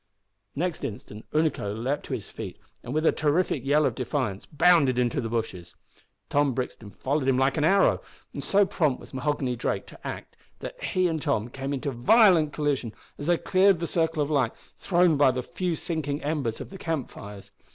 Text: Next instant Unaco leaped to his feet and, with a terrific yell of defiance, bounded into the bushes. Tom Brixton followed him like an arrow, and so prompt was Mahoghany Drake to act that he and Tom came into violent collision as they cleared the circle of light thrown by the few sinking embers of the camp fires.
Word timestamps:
Next 0.55 0.83
instant 0.83 1.29
Unaco 1.31 1.75
leaped 1.77 2.05
to 2.05 2.13
his 2.15 2.27
feet 2.27 2.57
and, 2.83 2.91
with 2.91 3.05
a 3.05 3.11
terrific 3.11 3.63
yell 3.63 3.85
of 3.85 3.93
defiance, 3.93 4.47
bounded 4.47 4.97
into 4.97 5.21
the 5.21 5.29
bushes. 5.29 5.75
Tom 6.27 6.55
Brixton 6.55 6.89
followed 6.89 7.27
him 7.27 7.37
like 7.37 7.55
an 7.55 7.63
arrow, 7.63 8.01
and 8.33 8.43
so 8.43 8.65
prompt 8.65 8.99
was 8.99 9.13
Mahoghany 9.13 9.55
Drake 9.55 9.85
to 9.85 9.99
act 10.07 10.35
that 10.57 10.83
he 10.85 11.07
and 11.07 11.21
Tom 11.21 11.49
came 11.49 11.71
into 11.71 11.91
violent 11.91 12.51
collision 12.51 12.95
as 13.19 13.27
they 13.27 13.37
cleared 13.37 13.79
the 13.79 13.85
circle 13.85 14.23
of 14.23 14.31
light 14.31 14.53
thrown 14.75 15.17
by 15.17 15.29
the 15.29 15.43
few 15.43 15.75
sinking 15.75 16.23
embers 16.23 16.59
of 16.59 16.71
the 16.71 16.79
camp 16.79 17.11
fires. 17.11 17.51